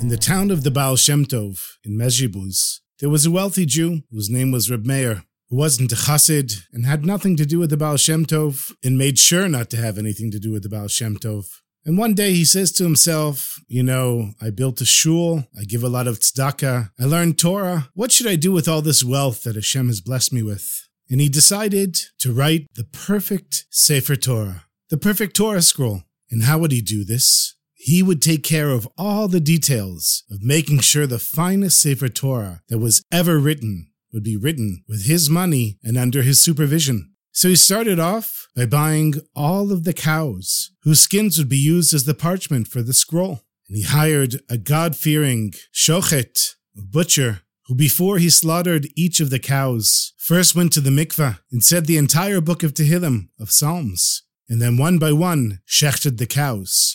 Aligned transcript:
In 0.00 0.06
the 0.06 0.16
town 0.16 0.52
of 0.52 0.62
the 0.62 0.70
Baal 0.70 0.94
Shem 0.94 1.26
Tov 1.26 1.60
in 1.84 1.98
Mezhibuz, 1.98 2.78
there 3.00 3.10
was 3.10 3.26
a 3.26 3.32
wealthy 3.32 3.66
Jew 3.66 4.02
whose 4.12 4.30
name 4.30 4.52
was 4.52 4.70
Reb 4.70 4.86
Meir, 4.86 5.24
who 5.50 5.56
wasn't 5.56 5.90
a 5.90 5.96
chassid 5.96 6.62
and 6.72 6.86
had 6.86 7.04
nothing 7.04 7.36
to 7.36 7.44
do 7.44 7.58
with 7.58 7.70
the 7.70 7.76
Baal 7.76 7.96
Shem 7.96 8.24
Tov 8.24 8.72
and 8.84 8.96
made 8.96 9.18
sure 9.18 9.48
not 9.48 9.70
to 9.70 9.76
have 9.76 9.98
anything 9.98 10.30
to 10.30 10.38
do 10.38 10.52
with 10.52 10.62
the 10.62 10.68
Baal 10.68 10.86
Shem 10.86 11.16
Tov. 11.16 11.46
And 11.84 11.98
one 11.98 12.14
day 12.14 12.32
he 12.32 12.44
says 12.44 12.70
to 12.72 12.84
himself, 12.84 13.58
You 13.66 13.82
know, 13.82 14.34
I 14.40 14.50
built 14.50 14.80
a 14.80 14.84
shul, 14.84 15.48
I 15.58 15.64
give 15.64 15.82
a 15.82 15.88
lot 15.88 16.06
of 16.06 16.20
tzedakah, 16.20 16.92
I 16.98 17.04
learned 17.04 17.36
Torah. 17.36 17.88
What 17.94 18.12
should 18.12 18.28
I 18.28 18.36
do 18.36 18.52
with 18.52 18.68
all 18.68 18.82
this 18.82 19.02
wealth 19.02 19.42
that 19.42 19.56
Hashem 19.56 19.88
has 19.88 20.00
blessed 20.00 20.32
me 20.32 20.44
with? 20.44 20.88
And 21.10 21.20
he 21.20 21.28
decided 21.28 21.98
to 22.20 22.32
write 22.32 22.68
the 22.74 22.84
perfect 22.84 23.66
Sefer 23.70 24.14
Torah, 24.14 24.66
the 24.90 24.96
perfect 24.96 25.34
Torah 25.34 25.62
scroll. 25.62 26.04
And 26.30 26.44
how 26.44 26.58
would 26.58 26.70
he 26.70 26.82
do 26.82 27.04
this? 27.04 27.56
He 27.88 28.02
would 28.02 28.20
take 28.20 28.42
care 28.42 28.68
of 28.68 28.86
all 28.98 29.28
the 29.28 29.40
details 29.40 30.22
of 30.30 30.42
making 30.42 30.80
sure 30.80 31.06
the 31.06 31.18
finest 31.18 31.80
Sefer 31.80 32.10
Torah 32.10 32.60
that 32.68 32.80
was 32.80 33.02
ever 33.10 33.38
written 33.38 33.90
would 34.12 34.22
be 34.22 34.36
written 34.36 34.84
with 34.86 35.06
his 35.06 35.30
money 35.30 35.78
and 35.82 35.96
under 35.96 36.20
his 36.20 36.38
supervision. 36.38 37.14
So 37.32 37.48
he 37.48 37.56
started 37.56 37.98
off 37.98 38.46
by 38.54 38.66
buying 38.66 39.14
all 39.34 39.72
of 39.72 39.84
the 39.84 39.94
cows 39.94 40.70
whose 40.82 41.00
skins 41.00 41.38
would 41.38 41.48
be 41.48 41.56
used 41.56 41.94
as 41.94 42.04
the 42.04 42.12
parchment 42.12 42.68
for 42.68 42.82
the 42.82 42.92
scroll. 42.92 43.40
And 43.68 43.78
he 43.78 43.84
hired 43.84 44.42
a 44.50 44.58
God 44.58 44.94
fearing 44.94 45.54
shochet, 45.72 46.56
a 46.76 46.82
butcher, 46.82 47.40
who 47.68 47.74
before 47.74 48.18
he 48.18 48.28
slaughtered 48.28 48.88
each 48.96 49.18
of 49.18 49.30
the 49.30 49.38
cows, 49.38 50.12
first 50.18 50.54
went 50.54 50.74
to 50.74 50.82
the 50.82 50.90
mikveh 50.90 51.38
and 51.50 51.64
said 51.64 51.86
the 51.86 51.96
entire 51.96 52.42
book 52.42 52.62
of 52.62 52.74
Tehillim, 52.74 53.30
of 53.40 53.50
Psalms, 53.50 54.24
and 54.48 54.60
then 54.60 54.76
one 54.76 54.98
by 54.98 55.12
one 55.12 55.60
shechted 55.66 56.18
the 56.18 56.26
cows. 56.26 56.94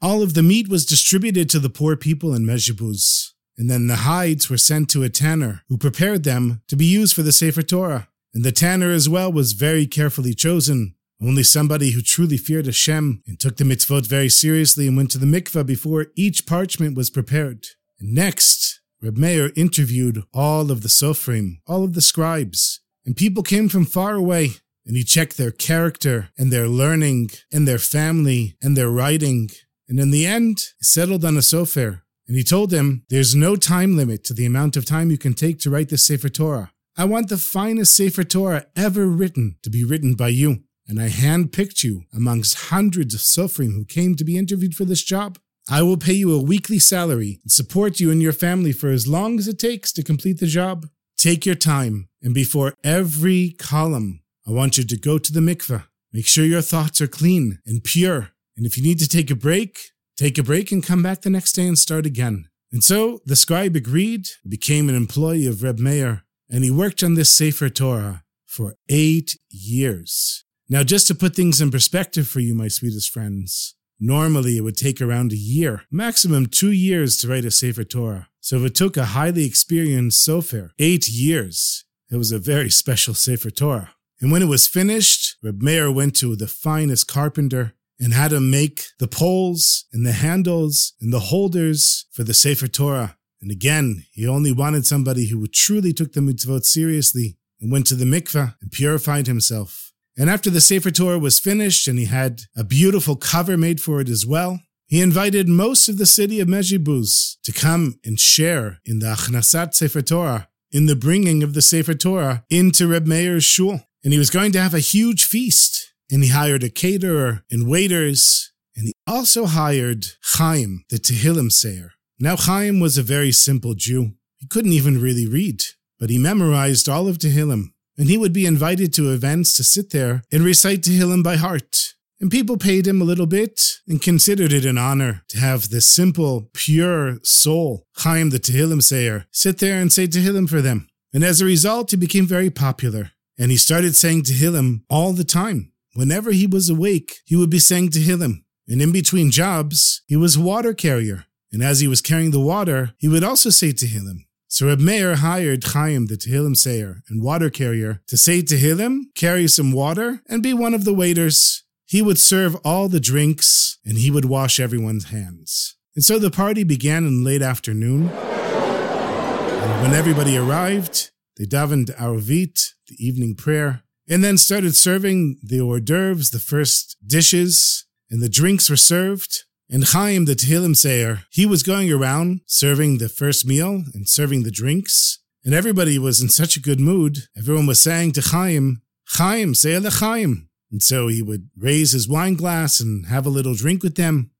All 0.00 0.22
of 0.22 0.34
the 0.34 0.42
meat 0.42 0.68
was 0.68 0.84
distributed 0.84 1.48
to 1.50 1.58
the 1.58 1.70
poor 1.70 1.96
people 1.96 2.34
in 2.34 2.44
Mejibuz, 2.44 3.32
and 3.56 3.70
then 3.70 3.86
the 3.86 3.96
hides 3.96 4.50
were 4.50 4.58
sent 4.58 4.88
to 4.90 5.02
a 5.02 5.08
tanner 5.08 5.62
who 5.68 5.78
prepared 5.78 6.24
them 6.24 6.62
to 6.68 6.76
be 6.76 6.86
used 6.86 7.14
for 7.14 7.22
the 7.22 7.32
Sefer 7.32 7.62
Torah. 7.62 8.08
And 8.34 8.44
the 8.44 8.52
tanner 8.52 8.90
as 8.90 9.08
well 9.08 9.30
was 9.30 9.52
very 9.52 9.86
carefully 9.86 10.34
chosen. 10.34 10.94
Only 11.20 11.42
somebody 11.42 11.90
who 11.90 12.00
truly 12.00 12.36
feared 12.36 12.66
Hashem 12.66 13.22
and 13.26 13.38
took 13.38 13.56
the 13.58 13.64
mitzvot 13.64 14.06
very 14.06 14.28
seriously 14.28 14.88
and 14.88 14.96
went 14.96 15.10
to 15.12 15.18
the 15.18 15.26
mikveh 15.26 15.64
before 15.64 16.06
each 16.16 16.46
parchment 16.46 16.96
was 16.96 17.10
prepared. 17.10 17.66
And 18.00 18.14
next, 18.14 18.80
Reb 19.00 19.16
Meir 19.16 19.52
interviewed 19.54 20.24
all 20.32 20.70
of 20.70 20.82
the 20.82 20.88
sofrim, 20.88 21.58
all 21.66 21.84
of 21.84 21.92
the 21.92 22.00
scribes, 22.00 22.80
and 23.04 23.16
people 23.16 23.42
came 23.42 23.68
from 23.68 23.84
far 23.84 24.14
away. 24.14 24.52
And 24.84 24.96
he 24.96 25.04
checked 25.04 25.36
their 25.36 25.50
character 25.50 26.30
and 26.36 26.52
their 26.52 26.68
learning 26.68 27.30
and 27.52 27.66
their 27.66 27.78
family 27.78 28.56
and 28.60 28.76
their 28.76 28.90
writing. 28.90 29.50
And 29.88 30.00
in 30.00 30.10
the 30.10 30.26
end, 30.26 30.58
he 30.78 30.84
settled 30.84 31.24
on 31.24 31.36
a 31.36 31.40
sofer. 31.40 32.02
And 32.26 32.36
he 32.36 32.44
told 32.44 32.72
him, 32.72 33.04
There's 33.08 33.34
no 33.34 33.56
time 33.56 33.96
limit 33.96 34.24
to 34.24 34.34
the 34.34 34.46
amount 34.46 34.76
of 34.76 34.86
time 34.86 35.10
you 35.10 35.18
can 35.18 35.34
take 35.34 35.58
to 35.60 35.70
write 35.70 35.88
this 35.88 36.06
Sefer 36.06 36.28
Torah. 36.28 36.72
I 36.96 37.04
want 37.04 37.28
the 37.28 37.38
finest 37.38 37.96
Sefer 37.96 38.24
Torah 38.24 38.66
ever 38.76 39.06
written 39.06 39.56
to 39.62 39.70
be 39.70 39.84
written 39.84 40.14
by 40.14 40.28
you. 40.28 40.64
And 40.88 41.00
I 41.00 41.08
handpicked 41.08 41.84
you 41.84 42.04
amongst 42.14 42.70
hundreds 42.70 43.14
of 43.14 43.20
Sofrim 43.20 43.74
who 43.74 43.84
came 43.84 44.14
to 44.16 44.24
be 44.24 44.36
interviewed 44.36 44.74
for 44.74 44.84
this 44.84 45.02
job. 45.02 45.38
I 45.68 45.82
will 45.82 45.96
pay 45.96 46.12
you 46.12 46.34
a 46.34 46.42
weekly 46.42 46.78
salary 46.78 47.40
and 47.42 47.52
support 47.52 48.00
you 48.00 48.10
and 48.10 48.20
your 48.20 48.32
family 48.32 48.72
for 48.72 48.90
as 48.90 49.06
long 49.06 49.38
as 49.38 49.46
it 49.46 49.58
takes 49.58 49.92
to 49.92 50.02
complete 50.02 50.40
the 50.40 50.46
job. 50.46 50.88
Take 51.16 51.46
your 51.46 51.54
time, 51.54 52.08
and 52.20 52.34
before 52.34 52.74
every 52.82 53.50
column, 53.58 54.21
I 54.46 54.50
want 54.50 54.78
you 54.78 54.84
to 54.84 54.96
go 54.96 55.18
to 55.18 55.32
the 55.32 55.40
mikveh. 55.40 55.84
Make 56.12 56.26
sure 56.26 56.44
your 56.44 56.62
thoughts 56.62 57.00
are 57.00 57.06
clean 57.06 57.60
and 57.64 57.82
pure. 57.82 58.30
And 58.56 58.66
if 58.66 58.76
you 58.76 58.82
need 58.82 58.98
to 58.98 59.08
take 59.08 59.30
a 59.30 59.36
break, 59.36 59.78
take 60.16 60.36
a 60.36 60.42
break 60.42 60.72
and 60.72 60.84
come 60.84 61.02
back 61.02 61.22
the 61.22 61.30
next 61.30 61.52
day 61.52 61.66
and 61.66 61.78
start 61.78 62.06
again. 62.06 62.48
And 62.72 62.82
so 62.82 63.20
the 63.24 63.36
scribe 63.36 63.76
agreed, 63.76 64.28
became 64.48 64.88
an 64.88 64.94
employee 64.94 65.46
of 65.46 65.62
Reb 65.62 65.78
Meir, 65.78 66.24
and 66.50 66.64
he 66.64 66.70
worked 66.70 67.02
on 67.02 67.14
this 67.14 67.32
Sefer 67.32 67.68
Torah 67.68 68.24
for 68.46 68.76
eight 68.88 69.38
years. 69.50 70.44
Now, 70.68 70.82
just 70.82 71.06
to 71.08 71.14
put 71.14 71.36
things 71.36 71.60
in 71.60 71.70
perspective 71.70 72.26
for 72.26 72.40
you, 72.40 72.54
my 72.54 72.68
sweetest 72.68 73.10
friends, 73.10 73.74
normally 74.00 74.56
it 74.56 74.62
would 74.62 74.76
take 74.76 75.00
around 75.00 75.32
a 75.32 75.36
year, 75.36 75.84
maximum 75.90 76.46
two 76.46 76.72
years 76.72 77.16
to 77.18 77.28
write 77.28 77.44
a 77.44 77.50
Sefer 77.50 77.84
Torah. 77.84 78.28
So 78.40 78.56
if 78.56 78.64
it 78.64 78.74
took 78.74 78.96
a 78.96 79.06
highly 79.06 79.44
experienced 79.44 80.26
sofer 80.26 80.70
eight 80.78 81.08
years, 81.08 81.84
it 82.10 82.16
was 82.16 82.32
a 82.32 82.38
very 82.38 82.70
special 82.70 83.14
Sefer 83.14 83.50
Torah. 83.50 83.90
And 84.22 84.30
when 84.30 84.40
it 84.40 84.48
was 84.48 84.68
finished, 84.68 85.36
Reb 85.42 85.62
Meir 85.62 85.90
went 85.90 86.14
to 86.16 86.36
the 86.36 86.46
finest 86.46 87.08
carpenter 87.08 87.74
and 87.98 88.14
had 88.14 88.32
him 88.32 88.50
make 88.50 88.84
the 89.00 89.08
poles 89.08 89.84
and 89.92 90.06
the 90.06 90.12
handles 90.12 90.94
and 91.00 91.12
the 91.12 91.18
holders 91.18 92.06
for 92.12 92.22
the 92.22 92.32
Sefer 92.32 92.68
Torah. 92.68 93.16
And 93.40 93.50
again, 93.50 94.04
he 94.12 94.26
only 94.26 94.52
wanted 94.52 94.86
somebody 94.86 95.28
who 95.28 95.44
truly 95.48 95.92
took 95.92 96.12
the 96.12 96.20
mitzvot 96.20 96.64
seriously 96.64 97.36
and 97.60 97.72
went 97.72 97.88
to 97.88 97.96
the 97.96 98.04
mikveh 98.04 98.54
and 98.62 98.70
purified 98.70 99.26
himself. 99.26 99.92
And 100.16 100.30
after 100.30 100.50
the 100.50 100.60
Sefer 100.60 100.92
Torah 100.92 101.18
was 101.18 101.40
finished 101.40 101.88
and 101.88 101.98
he 101.98 102.04
had 102.04 102.42
a 102.56 102.62
beautiful 102.62 103.16
cover 103.16 103.56
made 103.56 103.80
for 103.80 104.00
it 104.00 104.08
as 104.08 104.24
well, 104.24 104.60
he 104.86 105.00
invited 105.00 105.48
most 105.48 105.88
of 105.88 105.98
the 105.98 106.06
city 106.06 106.38
of 106.38 106.46
Mezhibuz 106.46 107.38
to 107.42 107.50
come 107.50 107.98
and 108.04 108.20
share 108.20 108.78
in 108.84 109.00
the 109.00 109.06
Achnasat 109.06 109.74
Sefer 109.74 110.02
Torah, 110.02 110.48
in 110.70 110.86
the 110.86 110.94
bringing 110.94 111.42
of 111.42 111.54
the 111.54 111.62
Sefer 111.62 111.94
Torah 111.94 112.44
into 112.50 112.86
Reb 112.86 113.06
Meir's 113.06 113.42
shul. 113.42 113.80
And 114.04 114.12
he 114.12 114.18
was 114.18 114.30
going 114.30 114.52
to 114.52 114.60
have 114.60 114.74
a 114.74 114.80
huge 114.80 115.24
feast. 115.24 115.92
And 116.10 116.22
he 116.22 116.30
hired 116.30 116.62
a 116.62 116.70
caterer 116.70 117.44
and 117.50 117.68
waiters. 117.68 118.52
And 118.76 118.86
he 118.86 118.92
also 119.06 119.46
hired 119.46 120.06
Chaim, 120.34 120.84
the 120.90 120.96
Tehillim 120.96 121.50
sayer. 121.50 121.92
Now, 122.18 122.36
Chaim 122.36 122.80
was 122.80 122.98
a 122.98 123.02
very 123.02 123.32
simple 123.32 123.74
Jew. 123.74 124.12
He 124.38 124.46
couldn't 124.46 124.72
even 124.72 125.00
really 125.00 125.26
read, 125.26 125.62
but 125.98 126.10
he 126.10 126.18
memorized 126.18 126.88
all 126.88 127.08
of 127.08 127.18
Tehillim. 127.18 127.72
And 127.98 128.08
he 128.08 128.18
would 128.18 128.32
be 128.32 128.46
invited 128.46 128.92
to 128.94 129.12
events 129.12 129.52
to 129.54 129.64
sit 129.64 129.90
there 129.90 130.22
and 130.32 130.42
recite 130.42 130.82
Tehillim 130.82 131.22
by 131.22 131.36
heart. 131.36 131.94
And 132.20 132.30
people 132.30 132.56
paid 132.56 132.86
him 132.86 133.00
a 133.02 133.04
little 133.04 133.26
bit 133.26 133.60
and 133.88 134.00
considered 134.00 134.52
it 134.52 134.64
an 134.64 134.78
honor 134.78 135.24
to 135.28 135.38
have 135.38 135.68
this 135.68 135.88
simple, 135.88 136.48
pure 136.54 137.18
soul, 137.24 137.86
Chaim 137.96 138.30
the 138.30 138.38
Tehillim 138.38 138.80
sayer, 138.80 139.26
sit 139.32 139.58
there 139.58 139.80
and 139.80 139.92
say 139.92 140.06
Tehillim 140.06 140.48
for 140.48 140.62
them. 140.62 140.88
And 141.12 141.24
as 141.24 141.40
a 141.40 141.44
result, 141.44 141.90
he 141.90 141.96
became 141.96 142.26
very 142.26 142.48
popular. 142.48 143.10
And 143.38 143.50
he 143.50 143.56
started 143.56 143.96
saying 143.96 144.24
to 144.24 144.32
Tehillim 144.32 144.82
all 144.88 145.12
the 145.12 145.24
time. 145.24 145.72
Whenever 145.94 146.32
he 146.32 146.46
was 146.46 146.70
awake, 146.70 147.20
he 147.24 147.36
would 147.36 147.50
be 147.50 147.58
saying 147.58 147.90
to 147.90 147.98
Tehillim. 147.98 148.44
And 148.68 148.80
in 148.80 148.92
between 148.92 149.30
jobs, 149.30 150.02
he 150.06 150.16
was 150.16 150.36
a 150.36 150.40
water 150.40 150.74
carrier. 150.74 151.26
And 151.52 151.62
as 151.62 151.80
he 151.80 151.88
was 151.88 152.00
carrying 152.00 152.30
the 152.30 152.40
water, 152.40 152.92
he 152.98 153.08
would 153.08 153.24
also 153.24 153.50
say 153.50 153.72
Tehillim. 153.72 154.24
So 154.48 154.66
Reb 154.66 154.80
Meir 154.80 155.16
hired 155.16 155.64
Chaim, 155.64 156.06
the 156.06 156.16
Tehillim 156.16 156.56
sayer 156.56 157.02
and 157.08 157.22
water 157.22 157.50
carrier, 157.50 158.02
to 158.08 158.16
say 158.16 158.42
to 158.42 158.54
Tehillim, 158.54 159.14
carry 159.14 159.48
some 159.48 159.72
water, 159.72 160.20
and 160.28 160.42
be 160.42 160.52
one 160.52 160.74
of 160.74 160.84
the 160.84 160.94
waiters. 160.94 161.64
He 161.86 162.02
would 162.02 162.18
serve 162.18 162.56
all 162.64 162.88
the 162.88 163.00
drinks, 163.00 163.78
and 163.84 163.98
he 163.98 164.10
would 164.10 164.26
wash 164.26 164.60
everyone's 164.60 165.10
hands. 165.10 165.76
And 165.94 166.04
so 166.04 166.18
the 166.18 166.30
party 166.30 166.64
began 166.64 167.06
in 167.06 167.24
late 167.24 167.42
afternoon. 167.42 168.08
And 168.08 169.82
when 169.82 169.94
everybody 169.94 170.36
arrived, 170.36 171.10
they 171.36 171.44
davened 171.44 171.94
Arvit, 171.96 172.74
the 172.88 172.96
evening 172.98 173.34
prayer, 173.34 173.82
and 174.08 174.22
then 174.22 174.36
started 174.36 174.76
serving 174.76 175.38
the 175.42 175.60
hors 175.60 175.80
d'oeuvres, 175.80 176.30
the 176.30 176.38
first 176.38 176.96
dishes, 177.06 177.86
and 178.10 178.22
the 178.22 178.28
drinks 178.28 178.68
were 178.68 178.76
served. 178.76 179.44
And 179.70 179.84
Chaim, 179.84 180.26
the 180.26 180.34
Tehillim 180.34 180.76
sayer, 180.76 181.22
he 181.30 181.46
was 181.46 181.62
going 181.62 181.90
around 181.90 182.42
serving 182.46 182.98
the 182.98 183.08
first 183.08 183.46
meal 183.46 183.84
and 183.94 184.08
serving 184.08 184.42
the 184.42 184.50
drinks. 184.50 185.20
And 185.44 185.54
everybody 185.54 185.98
was 185.98 186.20
in 186.20 186.28
such 186.28 186.56
a 186.56 186.60
good 186.60 186.78
mood. 186.78 187.20
Everyone 187.36 187.66
was 187.66 187.80
saying 187.80 188.12
to 188.12 188.20
Chaim, 188.20 188.82
Chaim, 189.14 189.54
say 189.54 189.80
Chaim. 189.80 190.50
And 190.70 190.82
so 190.82 191.08
he 191.08 191.22
would 191.22 191.48
raise 191.56 191.92
his 191.92 192.08
wine 192.08 192.34
glass 192.34 192.80
and 192.80 193.06
have 193.06 193.26
a 193.26 193.30
little 193.30 193.54
drink 193.54 193.82
with 193.82 193.96
them. 193.96 194.30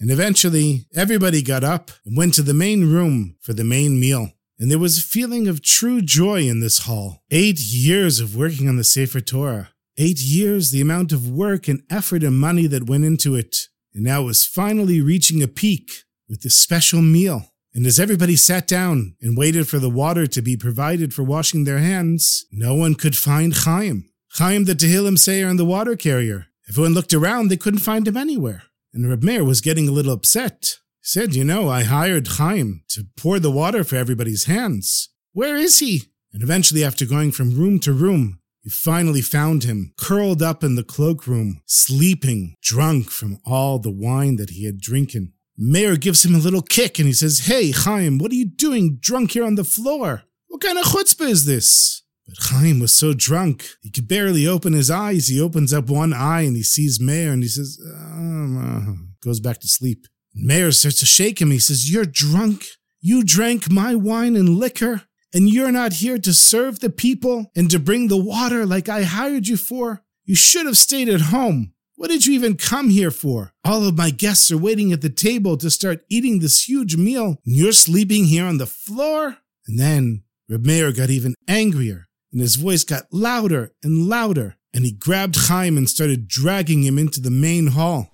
And 0.00 0.10
eventually, 0.10 0.86
everybody 0.94 1.42
got 1.42 1.64
up 1.64 1.90
and 2.04 2.16
went 2.16 2.34
to 2.34 2.42
the 2.42 2.54
main 2.54 2.92
room 2.92 3.36
for 3.40 3.52
the 3.52 3.64
main 3.64 3.98
meal. 3.98 4.32
And 4.58 4.70
there 4.70 4.78
was 4.78 4.98
a 4.98 5.02
feeling 5.02 5.46
of 5.46 5.62
true 5.62 6.02
joy 6.02 6.42
in 6.42 6.60
this 6.60 6.80
hall. 6.80 7.22
Eight 7.30 7.60
years 7.60 8.18
of 8.18 8.34
working 8.34 8.68
on 8.68 8.76
the 8.76 8.84
Sefer 8.84 9.20
Torah. 9.20 9.70
Eight 9.96 10.20
years, 10.20 10.70
the 10.70 10.80
amount 10.80 11.12
of 11.12 11.30
work 11.30 11.68
and 11.68 11.82
effort 11.90 12.24
and 12.24 12.38
money 12.38 12.66
that 12.66 12.88
went 12.88 13.04
into 13.04 13.36
it. 13.36 13.68
And 13.94 14.04
now 14.04 14.22
it 14.22 14.26
was 14.26 14.44
finally 14.44 15.00
reaching 15.00 15.42
a 15.42 15.48
peak 15.48 15.90
with 16.28 16.42
this 16.42 16.56
special 16.56 17.02
meal. 17.02 17.52
And 17.72 17.86
as 17.86 18.00
everybody 18.00 18.34
sat 18.34 18.66
down 18.66 19.14
and 19.20 19.36
waited 19.36 19.68
for 19.68 19.78
the 19.78 19.90
water 19.90 20.26
to 20.26 20.42
be 20.42 20.56
provided 20.56 21.14
for 21.14 21.22
washing 21.22 21.64
their 21.64 21.78
hands, 21.78 22.46
no 22.50 22.74
one 22.74 22.96
could 22.96 23.16
find 23.16 23.54
Chaim. 23.54 24.10
Chaim 24.32 24.64
the 24.64 24.74
Tehillim 24.74 25.18
sayer 25.18 25.46
and 25.46 25.58
the 25.58 25.64
water 25.64 25.94
carrier. 25.94 26.46
Everyone 26.68 26.94
looked 26.94 27.14
around, 27.14 27.48
they 27.48 27.56
couldn't 27.56 27.80
find 27.80 28.06
him 28.06 28.16
anywhere. 28.16 28.64
And 28.92 29.08
Reb 29.08 29.22
Meir 29.22 29.44
was 29.44 29.60
getting 29.60 29.88
a 29.88 29.92
little 29.92 30.12
upset. 30.12 30.78
Said, 31.08 31.34
You 31.34 31.42
know, 31.42 31.70
I 31.70 31.84
hired 31.84 32.28
Chaim 32.36 32.82
to 32.88 33.06
pour 33.16 33.38
the 33.38 33.50
water 33.50 33.82
for 33.82 33.96
everybody's 33.96 34.44
hands. 34.44 35.08
Where 35.32 35.56
is 35.56 35.78
he? 35.78 36.02
And 36.34 36.42
eventually, 36.42 36.84
after 36.84 37.06
going 37.06 37.32
from 37.32 37.56
room 37.56 37.80
to 37.80 37.94
room, 37.94 38.40
he 38.60 38.68
finally 38.68 39.22
found 39.22 39.64
him 39.64 39.94
curled 39.96 40.42
up 40.42 40.62
in 40.62 40.74
the 40.74 40.84
cloakroom, 40.84 41.62
sleeping, 41.64 42.56
drunk 42.60 43.08
from 43.08 43.38
all 43.46 43.78
the 43.78 43.90
wine 43.90 44.36
that 44.36 44.50
he 44.50 44.66
had 44.66 44.82
drinking. 44.82 45.32
Meir 45.56 45.96
gives 45.96 46.26
him 46.26 46.34
a 46.34 46.44
little 46.46 46.60
kick 46.60 46.98
and 46.98 47.06
he 47.06 47.14
says, 47.14 47.46
Hey, 47.46 47.70
Chaim, 47.70 48.18
what 48.18 48.30
are 48.30 48.34
you 48.34 48.44
doing 48.44 48.98
drunk 49.00 49.30
here 49.30 49.46
on 49.46 49.54
the 49.54 49.64
floor? 49.64 50.24
What 50.48 50.60
kind 50.60 50.76
of 50.76 50.84
chutzpah 50.84 51.30
is 51.30 51.46
this? 51.46 52.02
But 52.26 52.36
Chaim 52.38 52.80
was 52.80 52.94
so 52.94 53.14
drunk, 53.14 53.66
he 53.80 53.90
could 53.90 54.08
barely 54.08 54.46
open 54.46 54.74
his 54.74 54.90
eyes. 54.90 55.28
He 55.28 55.40
opens 55.40 55.72
up 55.72 55.88
one 55.88 56.12
eye 56.12 56.42
and 56.42 56.54
he 56.54 56.62
sees 56.62 57.00
Meir 57.00 57.32
and 57.32 57.42
he 57.42 57.48
says, 57.48 57.80
um, 57.94 59.14
goes 59.24 59.40
back 59.40 59.58
to 59.60 59.68
sleep. 59.68 60.06
Meir 60.38 60.72
starts 60.72 61.00
to 61.00 61.06
shake 61.06 61.40
him. 61.40 61.50
He 61.50 61.58
says, 61.58 61.90
You're 61.92 62.04
drunk. 62.04 62.66
You 63.00 63.22
drank 63.22 63.70
my 63.70 63.94
wine 63.94 64.36
and 64.36 64.58
liquor, 64.58 65.02
and 65.32 65.48
you're 65.48 65.72
not 65.72 65.94
here 65.94 66.18
to 66.18 66.32
serve 66.32 66.80
the 66.80 66.90
people 66.90 67.50
and 67.54 67.70
to 67.70 67.78
bring 67.78 68.08
the 68.08 68.16
water 68.16 68.66
like 68.66 68.88
I 68.88 69.02
hired 69.04 69.46
you 69.46 69.56
for. 69.56 70.02
You 70.24 70.34
should 70.34 70.66
have 70.66 70.76
stayed 70.76 71.08
at 71.08 71.20
home. 71.20 71.74
What 71.96 72.10
did 72.10 72.26
you 72.26 72.34
even 72.34 72.56
come 72.56 72.90
here 72.90 73.10
for? 73.10 73.52
All 73.64 73.86
of 73.86 73.96
my 73.96 74.10
guests 74.10 74.50
are 74.50 74.58
waiting 74.58 74.92
at 74.92 75.00
the 75.00 75.10
table 75.10 75.56
to 75.56 75.70
start 75.70 76.04
eating 76.08 76.38
this 76.38 76.68
huge 76.68 76.96
meal, 76.96 77.38
and 77.44 77.56
you're 77.56 77.72
sleeping 77.72 78.26
here 78.26 78.46
on 78.46 78.58
the 78.58 78.66
floor? 78.66 79.38
And 79.66 79.78
then 79.78 80.22
Reb 80.48 80.94
got 80.96 81.10
even 81.10 81.34
angrier 81.46 82.08
and 82.32 82.40
his 82.40 82.56
voice 82.56 82.84
got 82.84 83.12
louder 83.12 83.72
and 83.82 84.08
louder, 84.08 84.56
and 84.74 84.84
he 84.84 84.92
grabbed 84.92 85.36
Chaim 85.48 85.76
and 85.76 85.88
started 85.88 86.28
dragging 86.28 86.82
him 86.82 86.98
into 86.98 87.20
the 87.20 87.30
main 87.30 87.68
hall. 87.68 88.10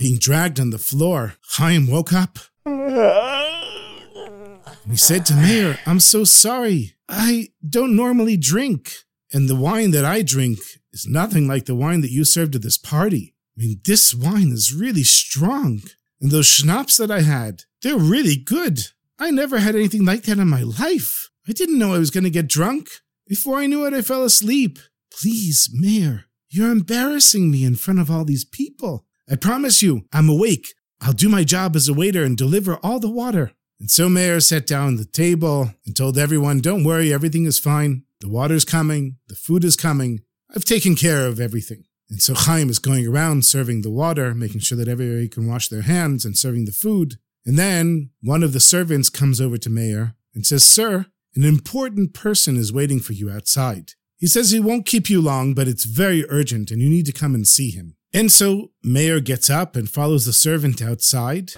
Being 0.00 0.16
dragged 0.16 0.58
on 0.58 0.70
the 0.70 0.78
floor, 0.78 1.34
Chaim 1.42 1.86
woke 1.86 2.10
up. 2.14 2.38
He 4.88 4.96
said 4.96 5.26
to 5.26 5.34
Meir, 5.34 5.78
I'm 5.84 6.00
so 6.00 6.24
sorry. 6.24 6.94
I 7.06 7.48
don't 7.68 7.94
normally 7.94 8.38
drink, 8.38 8.94
and 9.30 9.46
the 9.46 9.54
wine 9.54 9.90
that 9.90 10.06
I 10.06 10.22
drink 10.22 10.58
is 10.94 11.06
nothing 11.06 11.46
like 11.46 11.66
the 11.66 11.74
wine 11.74 12.00
that 12.00 12.10
you 12.10 12.24
served 12.24 12.54
at 12.54 12.62
this 12.62 12.78
party. 12.78 13.34
I 13.58 13.60
mean, 13.60 13.82
this 13.84 14.14
wine 14.14 14.52
is 14.52 14.72
really 14.72 15.02
strong, 15.02 15.82
and 16.18 16.30
those 16.30 16.46
schnapps 16.46 16.96
that 16.96 17.10
I 17.10 17.20
had, 17.20 17.64
they're 17.82 17.98
really 17.98 18.36
good. 18.36 18.80
I 19.18 19.30
never 19.30 19.58
had 19.58 19.74
anything 19.74 20.06
like 20.06 20.22
that 20.22 20.38
in 20.38 20.48
my 20.48 20.62
life. 20.62 21.28
I 21.46 21.52
didn't 21.52 21.78
know 21.78 21.92
I 21.92 21.98
was 21.98 22.10
going 22.10 22.24
to 22.24 22.30
get 22.30 22.48
drunk. 22.48 22.88
Before 23.26 23.58
I 23.58 23.66
knew 23.66 23.84
it, 23.84 23.92
I 23.92 24.00
fell 24.00 24.24
asleep. 24.24 24.78
Please, 25.12 25.68
Meir, 25.74 26.24
you're 26.48 26.72
embarrassing 26.72 27.50
me 27.50 27.64
in 27.66 27.76
front 27.76 28.00
of 28.00 28.10
all 28.10 28.24
these 28.24 28.46
people. 28.46 29.04
I 29.30 29.36
promise 29.36 29.80
you, 29.80 30.06
I'm 30.12 30.28
awake. 30.28 30.74
I'll 31.00 31.12
do 31.12 31.28
my 31.28 31.44
job 31.44 31.76
as 31.76 31.88
a 31.88 31.94
waiter 31.94 32.24
and 32.24 32.36
deliver 32.36 32.76
all 32.82 32.98
the 32.98 33.08
water. 33.08 33.52
And 33.78 33.88
so 33.88 34.08
Meir 34.08 34.40
sat 34.40 34.66
down 34.66 34.94
at 34.94 34.98
the 34.98 35.04
table 35.04 35.72
and 35.86 35.96
told 35.96 36.18
everyone, 36.18 36.58
Don't 36.60 36.84
worry, 36.84 37.12
everything 37.12 37.46
is 37.46 37.58
fine. 37.58 38.02
The 38.20 38.28
water's 38.28 38.64
coming, 38.64 39.16
the 39.28 39.36
food 39.36 39.64
is 39.64 39.76
coming. 39.76 40.20
I've 40.54 40.64
taken 40.64 40.96
care 40.96 41.26
of 41.26 41.40
everything. 41.40 41.84
And 42.10 42.20
so 42.20 42.34
Chaim 42.34 42.68
is 42.68 42.80
going 42.80 43.06
around 43.06 43.44
serving 43.44 43.82
the 43.82 43.90
water, 43.90 44.34
making 44.34 44.60
sure 44.62 44.76
that 44.76 44.88
everybody 44.88 45.28
can 45.28 45.46
wash 45.46 45.68
their 45.68 45.82
hands 45.82 46.24
and 46.24 46.36
serving 46.36 46.64
the 46.64 46.72
food. 46.72 47.18
And 47.46 47.56
then 47.56 48.10
one 48.20 48.42
of 48.42 48.52
the 48.52 48.60
servants 48.60 49.08
comes 49.08 49.40
over 49.40 49.56
to 49.58 49.70
Meir 49.70 50.16
and 50.34 50.44
says, 50.44 50.64
Sir, 50.64 51.06
an 51.36 51.44
important 51.44 52.12
person 52.14 52.56
is 52.56 52.72
waiting 52.72 52.98
for 52.98 53.12
you 53.12 53.30
outside. 53.30 53.92
He 54.18 54.26
says 54.26 54.50
he 54.50 54.60
won't 54.60 54.86
keep 54.86 55.08
you 55.08 55.22
long, 55.22 55.54
but 55.54 55.68
it's 55.68 55.84
very 55.84 56.26
urgent 56.28 56.72
and 56.72 56.82
you 56.82 56.90
need 56.90 57.06
to 57.06 57.12
come 57.12 57.34
and 57.34 57.46
see 57.46 57.70
him. 57.70 57.96
And 58.12 58.30
so 58.30 58.70
Meir 58.82 59.20
gets 59.20 59.48
up 59.48 59.76
and 59.76 59.88
follows 59.88 60.26
the 60.26 60.32
servant 60.32 60.82
outside. 60.82 61.52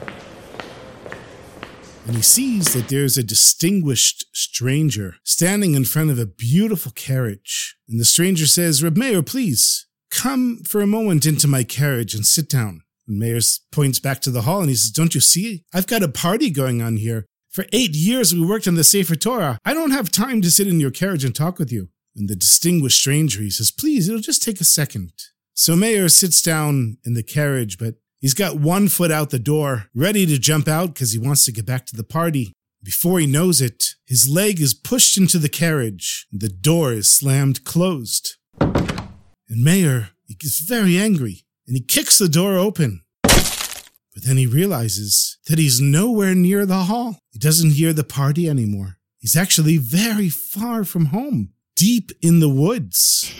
And 2.06 2.16
he 2.16 2.22
sees 2.22 2.75
that 2.75 2.88
there's 2.88 3.16
a 3.16 3.22
distinguished 3.22 4.25
stranger 4.32 5.16
standing 5.25 5.75
in 5.75 5.84
front 5.84 6.10
of 6.10 6.19
a 6.19 6.26
beautiful 6.26 6.93
carriage. 6.93 7.76
And 7.88 8.00
the 8.00 8.04
stranger 8.04 8.46
says, 8.46 8.82
Reb 8.82 8.96
Meir, 8.96 9.22
please 9.22 9.87
come 10.10 10.58
for 10.58 10.81
a 10.81 10.87
moment 10.87 11.25
into 11.25 11.46
my 11.46 11.64
carriage 11.64 12.14
and 12.14 12.26
sit 12.26 12.49
down. 12.49 12.82
And 13.06 13.19
Meir 13.19 13.40
points 13.70 13.98
back 13.98 14.20
to 14.20 14.31
the 14.31 14.43
hall 14.43 14.60
and 14.60 14.69
he 14.69 14.75
says, 14.75 14.90
Don't 14.90 15.14
you 15.14 15.20
see? 15.20 15.64
I've 15.72 15.87
got 15.87 16.02
a 16.02 16.08
party 16.08 16.50
going 16.50 16.82
on 16.82 16.96
here 16.96 17.26
for 17.52 17.66
eight 17.70 17.94
years, 17.94 18.34
we 18.34 18.44
worked 18.44 18.66
on 18.66 18.76
the 18.76 18.84
Sefer 18.84 19.14
Torah. 19.14 19.58
I 19.62 19.75
don't 19.75 19.90
have 19.90 20.10
time 20.10 20.40
to 20.40 20.50
sit 20.50 20.66
in 20.66 20.81
your 20.81 20.90
carriage 20.90 21.22
and 21.22 21.34
talk 21.34 21.58
with 21.58 21.70
you. 21.70 21.90
And 22.16 22.28
the 22.28 22.34
distinguished 22.34 22.98
stranger, 22.98 23.43
he 23.43 23.50
says, 23.50 23.70
please, 23.70 24.08
it'll 24.08 24.22
just 24.22 24.43
take 24.43 24.60
a 24.60 24.64
second. 24.64 25.12
So 25.54 25.76
Meir 25.76 26.08
sits 26.08 26.40
down 26.40 26.96
in 27.04 27.14
the 27.14 27.22
carriage, 27.22 27.78
but 27.78 27.96
he's 28.20 28.34
got 28.34 28.58
one 28.58 28.88
foot 28.88 29.10
out 29.10 29.31
the 29.31 29.38
door, 29.38 29.87
ready 29.94 30.25
to 30.26 30.38
jump 30.38 30.66
out 30.66 30.94
because 30.94 31.12
he 31.12 31.19
wants 31.19 31.44
to 31.44 31.52
get 31.52 31.66
back 31.66 31.87
to 31.87 31.96
the 31.96 32.04
party. 32.04 32.52
Before 32.82 33.20
he 33.20 33.26
knows 33.26 33.60
it, 33.60 33.94
his 34.06 34.28
leg 34.28 34.60
is 34.60 34.75
pushed 34.75 35.16
into 35.16 35.38
the 35.38 35.49
carriage, 35.49 36.26
the 36.32 36.49
door 36.49 36.93
is 36.93 37.12
slammed 37.12 37.64
closed. 37.64 38.37
And 38.60 39.62
Meir, 39.62 40.10
he 40.26 40.34
gets 40.34 40.60
very 40.60 40.96
angry, 40.96 41.44
and 41.66 41.76
he 41.76 41.82
kicks 41.82 42.19
the 42.19 42.28
door 42.28 42.56
open. 42.56 43.02
But 43.22 44.25
then 44.26 44.37
he 44.37 44.46
realizes 44.46 45.38
that 45.48 45.58
he's 45.58 45.81
nowhere 45.81 46.34
near 46.34 46.66
the 46.66 46.84
hall. 46.84 47.19
He 47.31 47.38
doesn't 47.38 47.72
hear 47.72 47.93
the 47.93 48.05
party 48.05 48.48
anymore. 48.48 48.98
He's 49.19 49.37
actually 49.37 49.76
very 49.76 50.28
far 50.28 50.84
from 50.84 51.06
home, 51.06 51.52
deep 51.76 52.10
in 52.20 52.40
the 52.40 52.48
woods. 52.48 53.32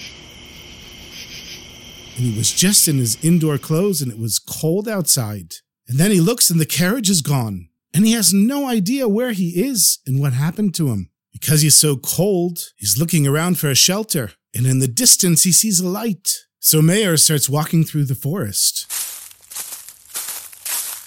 And 2.17 2.27
he 2.27 2.37
was 2.37 2.53
just 2.53 2.89
in 2.89 2.99
his 2.99 3.23
indoor 3.25 3.59
clothes 3.59 4.03
and 4.03 4.13
it 4.13 4.19
was 4.19 4.39
cold 4.39 4.89
outside. 4.89 5.55
And 5.89 5.99
then 5.99 6.11
he 6.11 6.21
looks 6.21 6.51
and 6.51 6.61
the 6.61 6.67
carriage 6.67 7.11
is 7.11 7.23
gone. 7.23 7.69
And 7.95 8.07
he 8.07 8.13
has 8.13 8.33
no 8.33 8.69
idea 8.69 9.09
where 9.09 9.33
he 9.33 9.63
is 9.63 9.99
and 10.07 10.21
what 10.21 10.33
happened 10.33 10.75
to 10.77 10.89
him. 10.89 11.11
Because 11.33 11.63
he's 11.63 11.75
so 11.75 11.97
cold, 11.97 12.59
he's 12.77 12.99
looking 12.99 13.27
around 13.27 13.59
for 13.59 13.71
a 13.71 13.75
shelter. 13.75 14.33
And 14.55 14.67
in 14.67 14.79
the 14.79 14.89
distance, 14.89 15.45
he 15.45 15.53
sees 15.53 15.81
a 15.81 15.89
light. 15.89 16.29
So 16.61 16.81
Meir 16.81 17.17
starts 17.17 17.49
walking 17.49 17.85
through 17.85 18.05
the 18.05 18.15
forest. 18.15 18.87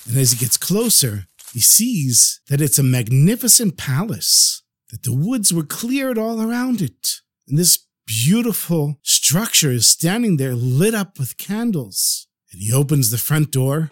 And 0.07 0.17
as 0.17 0.31
he 0.31 0.37
gets 0.37 0.57
closer, 0.57 1.27
he 1.53 1.61
sees 1.61 2.41
that 2.49 2.61
it's 2.61 2.77
a 2.77 2.83
magnificent 2.83 3.77
palace, 3.77 4.63
that 4.91 5.03
the 5.03 5.15
woods 5.15 5.53
were 5.53 5.63
cleared 5.63 6.17
all 6.17 6.41
around 6.41 6.81
it. 6.81 7.21
And 7.47 7.57
this 7.57 7.84
beautiful 8.05 8.99
structure 9.01 9.71
is 9.71 9.87
standing 9.87 10.37
there 10.37 10.55
lit 10.55 10.93
up 10.93 11.19
with 11.19 11.37
candles. 11.37 12.27
And 12.51 12.61
he 12.61 12.71
opens 12.71 13.11
the 13.11 13.17
front 13.17 13.51
door. 13.51 13.89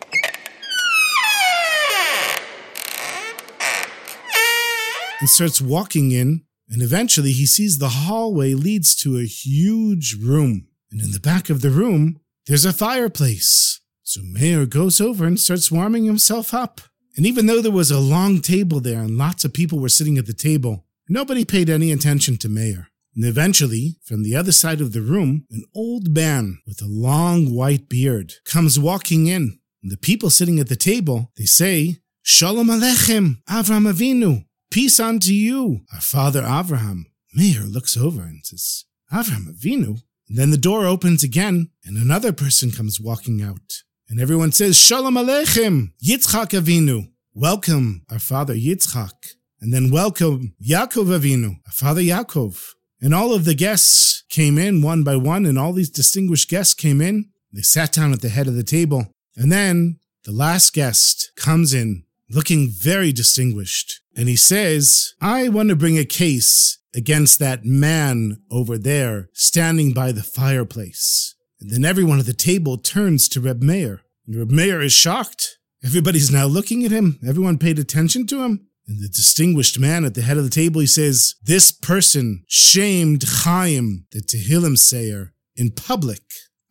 And 5.19 5.29
starts 5.29 5.61
walking 5.61 6.11
in, 6.11 6.43
and 6.69 6.81
eventually 6.81 7.31
he 7.31 7.45
sees 7.45 7.77
the 7.77 7.89
hallway 7.89 8.53
leads 8.53 8.93
to 8.97 9.17
a 9.17 9.25
huge 9.25 10.17
room. 10.21 10.67
And 10.91 11.01
in 11.01 11.11
the 11.11 11.19
back 11.19 11.49
of 11.49 11.61
the 11.61 11.69
room, 11.69 12.19
there's 12.45 12.65
a 12.65 12.73
fireplace. 12.73 13.79
So 14.03 14.21
Meir 14.21 14.65
goes 14.65 14.99
over 14.99 15.25
and 15.25 15.39
starts 15.39 15.71
warming 15.71 16.03
himself 16.03 16.53
up. 16.53 16.81
And 17.15 17.25
even 17.25 17.45
though 17.45 17.61
there 17.61 17.71
was 17.71 17.89
a 17.89 17.99
long 17.99 18.41
table 18.41 18.79
there 18.79 18.99
and 18.99 19.17
lots 19.17 19.45
of 19.45 19.53
people 19.53 19.79
were 19.79 19.89
sitting 19.89 20.17
at 20.17 20.25
the 20.25 20.33
table, 20.33 20.85
nobody 21.07 21.45
paid 21.45 21.69
any 21.69 21.91
attention 21.91 22.37
to 22.37 22.49
Meir. 22.49 22.89
And 23.15 23.25
eventually, 23.25 23.99
from 24.03 24.23
the 24.23 24.35
other 24.35 24.51
side 24.51 24.81
of 24.81 24.91
the 24.91 25.01
room, 25.01 25.45
an 25.51 25.63
old 25.75 26.15
man 26.15 26.59
with 26.65 26.81
a 26.81 26.87
long 26.87 27.53
white 27.53 27.87
beard 27.87 28.33
comes 28.45 28.79
walking 28.79 29.27
in. 29.27 29.59
And 29.83 29.91
the 29.91 29.97
people 29.97 30.29
sitting 30.29 30.59
at 30.59 30.69
the 30.69 30.75
table, 30.75 31.31
they 31.37 31.45
say, 31.45 31.97
Shalom 32.23 32.67
Aleichem, 32.67 33.43
Avram 33.49 33.91
Avinu, 33.91 34.45
peace 34.71 34.99
unto 34.99 35.31
you, 35.31 35.81
our 35.93 36.01
father 36.01 36.41
Avraham. 36.41 37.03
Meir 37.33 37.63
looks 37.63 37.97
over 37.97 38.21
and 38.21 38.45
says, 38.45 38.85
Avram 39.11 39.53
Avinu? 39.53 40.01
And 40.29 40.37
then 40.37 40.51
the 40.51 40.57
door 40.57 40.85
opens 40.85 41.21
again, 41.21 41.69
and 41.83 41.97
another 41.97 42.31
person 42.31 42.71
comes 42.71 42.99
walking 42.99 43.41
out. 43.41 43.83
And 44.09 44.19
everyone 44.19 44.53
says, 44.53 44.77
Shalom 44.77 45.15
Aleichem, 45.15 45.93
Yitzchak 46.03 46.51
Avinu. 46.59 47.09
Welcome, 47.33 48.05
our 48.09 48.19
father 48.19 48.55
Yitzchak. 48.55 49.35
And 49.59 49.73
then 49.73 49.91
welcome, 49.91 50.55
Yaakov 50.65 51.07
Avinu, 51.19 51.57
our 51.65 51.71
father 51.71 52.01
Yaakov. 52.01 52.73
And 53.03 53.13
all 53.13 53.33
of 53.33 53.43
the 53.43 53.53
guests 53.53 54.23
came 54.29 54.57
in 54.57 54.81
one 54.81 55.03
by 55.03 55.17
one, 55.17 55.45
and 55.45 55.59
all 55.59 55.73
these 55.73 55.89
distinguished 55.89 56.49
guests 56.49 56.73
came 56.73 57.01
in. 57.01 57.25
They 57.51 57.61
sat 57.61 57.91
down 57.91 58.13
at 58.13 58.21
the 58.21 58.29
head 58.29 58.47
of 58.47 58.55
the 58.55 58.63
table. 58.63 59.11
And 59.35 59.51
then 59.51 59.99
the 60.23 60.31
last 60.31 60.73
guest 60.73 61.33
comes 61.35 61.73
in 61.73 62.05
looking 62.29 62.69
very 62.69 63.11
distinguished. 63.11 63.99
And 64.15 64.29
he 64.29 64.37
says, 64.37 65.15
I 65.19 65.49
want 65.49 65.67
to 65.67 65.75
bring 65.75 65.97
a 65.97 66.05
case 66.05 66.79
against 66.95 67.39
that 67.39 67.65
man 67.65 68.41
over 68.49 68.77
there 68.77 69.27
standing 69.33 69.91
by 69.91 70.13
the 70.13 70.23
fireplace. 70.23 71.35
And 71.59 71.71
then 71.71 71.83
everyone 71.83 72.19
at 72.19 72.25
the 72.25 72.33
table 72.33 72.77
turns 72.77 73.27
to 73.29 73.41
Reb 73.41 73.61
Meir. 73.61 74.01
And 74.25 74.37
Reb 74.37 74.49
Meir 74.49 74.81
is 74.81 74.93
shocked. 74.93 75.57
Everybody's 75.83 76.31
now 76.31 76.45
looking 76.45 76.85
at 76.85 76.91
him. 76.91 77.19
Everyone 77.27 77.57
paid 77.57 77.79
attention 77.79 78.27
to 78.27 78.43
him. 78.43 78.67
And 78.87 79.01
the 79.01 79.07
distinguished 79.07 79.79
man 79.79 80.03
at 80.03 80.13
the 80.13 80.21
head 80.21 80.37
of 80.37 80.43
the 80.43 80.49
table, 80.49 80.81
he 80.81 80.87
says, 80.87 81.35
This 81.43 81.71
person 81.71 82.43
shamed 82.47 83.23
Chaim, 83.25 84.05
the 84.11 84.19
Tehillim 84.19 84.77
sayer, 84.77 85.33
in 85.55 85.71
public. 85.71 86.21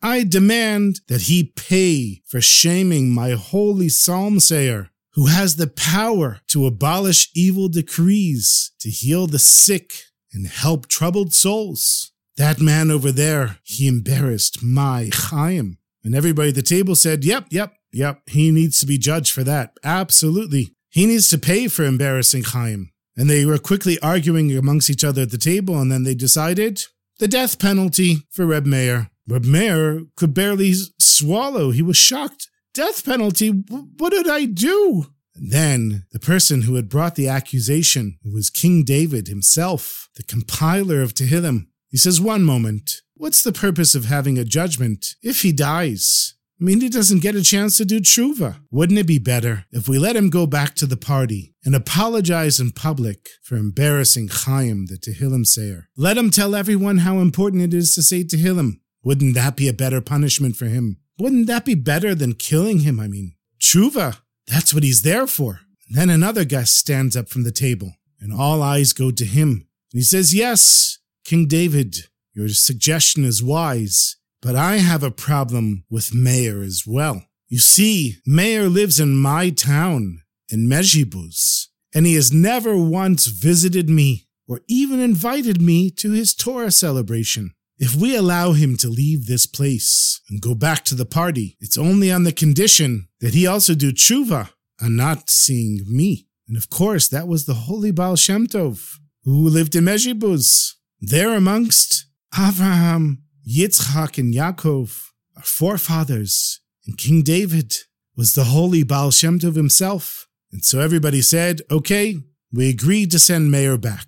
I 0.01 0.23
demand 0.23 0.99
that 1.07 1.23
he 1.23 1.53
pay 1.55 2.21
for 2.27 2.41
shaming 2.41 3.09
my 3.09 3.31
holy 3.31 3.89
psalm 3.89 4.39
sayer, 4.39 4.89
who 5.13 5.27
has 5.27 5.55
the 5.55 5.67
power 5.67 6.41
to 6.49 6.65
abolish 6.65 7.29
evil 7.33 7.69
decrees, 7.69 8.71
to 8.81 8.89
heal 8.89 9.27
the 9.27 9.39
sick, 9.39 9.93
and 10.33 10.47
help 10.47 10.87
troubled 10.87 11.33
souls. 11.33 12.11
That 12.37 12.59
man 12.59 12.91
over 12.91 13.11
there, 13.11 13.59
he 13.63 13.87
embarrassed 13.87 14.63
my 14.63 15.09
Chaim. 15.13 15.77
And 16.03 16.13
everybody 16.13 16.49
at 16.49 16.55
the 16.55 16.61
table 16.61 16.95
said, 16.95 17.23
Yep, 17.23 17.47
yep, 17.51 17.73
yep, 17.91 18.21
he 18.27 18.51
needs 18.51 18.79
to 18.81 18.85
be 18.85 18.97
judged 18.97 19.31
for 19.31 19.43
that. 19.43 19.77
Absolutely. 19.83 20.75
He 20.93 21.07
needs 21.07 21.27
to 21.29 21.39
pay 21.39 21.67
for 21.67 21.83
embarrassing 21.83 22.43
Chaim. 22.43 22.91
And 23.17 23.27
they 23.27 23.45
were 23.45 23.57
quickly 23.57 23.97
arguing 24.01 24.55
amongst 24.55 24.91
each 24.91 25.03
other 25.03 25.23
at 25.23 25.31
the 25.31 25.39
table, 25.39 25.79
and 25.79 25.91
then 25.91 26.03
they 26.03 26.13
decided 26.13 26.81
the 27.17 27.27
death 27.27 27.57
penalty 27.57 28.27
for 28.29 28.45
Reb 28.45 28.67
Meir. 28.67 29.09
Reb 29.27 29.43
Meir 29.43 30.03
could 30.15 30.35
barely 30.35 30.73
swallow. 30.99 31.71
He 31.71 31.81
was 31.81 31.97
shocked. 31.97 32.47
Death 32.75 33.03
penalty? 33.05 33.49
What 33.49 34.11
did 34.11 34.29
I 34.29 34.45
do? 34.45 35.07
And 35.35 35.51
then 35.51 36.05
the 36.11 36.19
person 36.19 36.63
who 36.63 36.75
had 36.75 36.89
brought 36.89 37.15
the 37.15 37.27
accusation 37.27 38.19
was 38.23 38.51
King 38.51 38.83
David 38.83 39.27
himself, 39.27 40.09
the 40.15 40.23
compiler 40.23 41.01
of 41.01 41.15
Tehillim. 41.15 41.67
He 41.89 41.97
says, 41.97 42.21
One 42.21 42.43
moment, 42.43 43.01
what's 43.15 43.41
the 43.41 43.51
purpose 43.51 43.95
of 43.95 44.05
having 44.05 44.37
a 44.37 44.45
judgment 44.45 45.15
if 45.23 45.41
he 45.41 45.51
dies? 45.51 46.35
I 46.63 46.65
mean, 46.65 46.79
he 46.79 46.87
doesn't 46.87 47.19
get 47.19 47.35
a 47.35 47.43
chance 47.43 47.75
to 47.75 47.83
do 47.83 47.99
tshuva. 47.99 48.55
Wouldn't 48.71 48.97
it 48.97 49.05
be 49.05 49.19
better 49.19 49.65
if 49.73 49.89
we 49.89 49.99
let 49.99 50.15
him 50.15 50.29
go 50.29 50.47
back 50.47 50.75
to 50.75 50.85
the 50.85 50.95
party 50.95 51.53
and 51.65 51.75
apologize 51.75 52.57
in 52.57 52.71
public 52.71 53.27
for 53.41 53.57
embarrassing 53.57 54.29
Chaim, 54.31 54.85
the 54.85 54.95
Tehillim 54.95 55.45
sayer? 55.45 55.89
Let 55.97 56.17
him 56.17 56.29
tell 56.29 56.55
everyone 56.55 56.99
how 56.99 57.19
important 57.19 57.63
it 57.63 57.73
is 57.73 57.93
to 57.95 58.01
say 58.01 58.23
Tehillim. 58.23 58.79
Wouldn't 59.03 59.35
that 59.35 59.57
be 59.57 59.67
a 59.67 59.73
better 59.73 59.99
punishment 59.99 60.55
for 60.55 60.67
him? 60.67 60.99
Wouldn't 61.19 61.47
that 61.47 61.65
be 61.65 61.75
better 61.75 62.15
than 62.15 62.31
killing 62.31 62.79
him? 62.79 62.97
I 62.97 63.09
mean, 63.09 63.35
tshuva, 63.59 64.19
that's 64.47 64.73
what 64.73 64.83
he's 64.83 65.01
there 65.01 65.27
for. 65.27 65.59
Then 65.89 66.09
another 66.09 66.45
guest 66.45 66.77
stands 66.77 67.17
up 67.17 67.27
from 67.27 67.43
the 67.43 67.51
table, 67.51 67.95
and 68.21 68.31
all 68.31 68.63
eyes 68.63 68.93
go 68.93 69.11
to 69.11 69.25
him. 69.25 69.67
He 69.91 70.01
says, 70.01 70.33
Yes, 70.33 70.99
King 71.25 71.45
David, 71.45 72.07
your 72.31 72.47
suggestion 72.47 73.25
is 73.25 73.43
wise. 73.43 74.15
But 74.43 74.57
I 74.57 74.77
have 74.77 75.03
a 75.03 75.09
problem 75.09 75.85
with 75.89 76.13
Meir 76.13 76.61
as 76.61 76.83
well. 76.85 77.23
You 77.47 77.59
see, 77.59 78.17
Meir 78.25 78.67
lives 78.67 78.99
in 78.99 79.15
my 79.15 79.49
town, 79.49 80.21
in 80.49 80.67
Mezhibuz, 80.67 81.67
and 81.95 82.05
he 82.05 82.15
has 82.15 82.33
never 82.33 82.77
once 82.77 83.27
visited 83.27 83.89
me 83.89 84.27
or 84.45 84.59
even 84.67 84.99
invited 84.99 85.61
me 85.61 85.89
to 85.91 86.11
his 86.11 86.35
Torah 86.35 86.71
celebration. 86.71 87.53
If 87.77 87.95
we 87.95 88.17
allow 88.17 88.51
him 88.51 88.75
to 88.77 88.89
leave 88.89 89.27
this 89.27 89.45
place 89.45 90.19
and 90.29 90.41
go 90.41 90.53
back 90.53 90.83
to 90.85 90.95
the 90.95 91.05
party, 91.05 91.55
it's 91.61 91.77
only 91.77 92.11
on 92.11 92.23
the 92.23 92.33
condition 92.33 93.07
that 93.21 93.33
he 93.33 93.47
also 93.47 93.73
do 93.73 93.93
tshuva 93.93 94.49
and 94.81 94.97
not 94.97 95.29
seeing 95.29 95.79
me. 95.87 96.27
And 96.49 96.57
of 96.57 96.69
course, 96.69 97.07
that 97.07 97.29
was 97.29 97.45
the 97.45 97.53
holy 97.53 97.91
Baal 97.91 98.17
Shem 98.17 98.47
Tov, 98.47 98.97
who 99.23 99.47
lived 99.47 99.73
in 99.73 99.85
Mezhibuz. 99.85 100.73
There 100.99 101.33
amongst 101.33 102.07
Avraham, 102.35 103.19
Yitzchak 103.47 104.17
and 104.17 104.33
Yaakov, 104.33 105.09
our 105.35 105.43
forefathers, 105.43 106.61
and 106.85 106.97
King 106.97 107.23
David 107.23 107.73
was 108.15 108.33
the 108.33 108.45
holy 108.45 108.83
Baal 108.83 109.11
Shem 109.11 109.39
Tov 109.39 109.55
himself. 109.55 110.27
And 110.51 110.63
so 110.63 110.79
everybody 110.79 111.21
said, 111.21 111.61
okay, 111.69 112.17
we 112.51 112.69
agreed 112.69 113.11
to 113.11 113.19
send 113.19 113.51
Meir 113.51 113.77
back. 113.77 114.07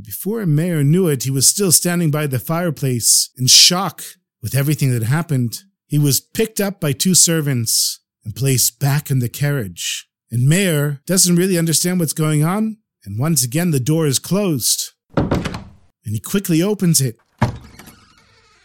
Before 0.00 0.44
Meir 0.46 0.82
knew 0.82 1.06
it, 1.06 1.24
he 1.24 1.30
was 1.30 1.46
still 1.46 1.70
standing 1.70 2.10
by 2.10 2.26
the 2.26 2.38
fireplace 2.38 3.30
in 3.36 3.46
shock 3.46 4.02
with 4.40 4.54
everything 4.54 4.90
that 4.92 5.02
happened. 5.02 5.60
He 5.86 5.98
was 5.98 6.20
picked 6.20 6.60
up 6.60 6.80
by 6.80 6.92
two 6.92 7.14
servants 7.14 8.00
and 8.24 8.34
placed 8.34 8.80
back 8.80 9.10
in 9.10 9.18
the 9.18 9.28
carriage. 9.28 10.08
And 10.30 10.48
Meir 10.48 11.02
doesn't 11.06 11.36
really 11.36 11.58
understand 11.58 12.00
what's 12.00 12.14
going 12.14 12.42
on. 12.42 12.78
And 13.04 13.18
once 13.18 13.44
again, 13.44 13.70
the 13.70 13.80
door 13.80 14.06
is 14.06 14.18
closed. 14.18 14.92
And 15.16 16.14
he 16.14 16.20
quickly 16.20 16.62
opens 16.62 17.00
it 17.00 17.18